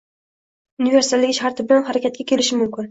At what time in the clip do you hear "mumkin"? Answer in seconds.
2.65-2.79